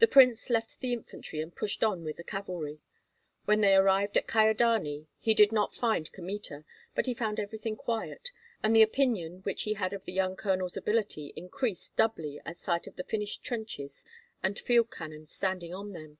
The 0.00 0.08
prince 0.08 0.50
left 0.50 0.80
the 0.80 0.92
infantry, 0.92 1.40
and 1.40 1.54
pushed 1.54 1.84
on 1.84 2.02
with 2.02 2.16
the 2.16 2.24
cavalry. 2.24 2.80
When 3.44 3.62
he 3.62 3.70
arrived 3.72 4.16
at 4.16 4.26
Kyedani 4.26 5.06
he 5.20 5.32
did 5.32 5.52
not 5.52 5.76
find 5.76 6.10
Kmita, 6.10 6.64
but 6.96 7.06
he 7.06 7.14
found 7.14 7.38
everything 7.38 7.76
quiet; 7.76 8.32
and 8.64 8.74
the 8.74 8.82
opinion 8.82 9.42
which 9.44 9.62
he 9.62 9.74
had 9.74 9.92
of 9.92 10.06
the 10.06 10.12
young 10.12 10.34
colonel's 10.34 10.76
ability 10.76 11.32
increased 11.36 11.94
doubly 11.94 12.40
at 12.44 12.58
sight 12.58 12.88
of 12.88 12.96
the 12.96 13.04
finished 13.04 13.44
trenches 13.44 14.04
and 14.42 14.58
field 14.58 14.90
cannon 14.90 15.28
standing 15.28 15.72
on 15.72 15.92
them. 15.92 16.18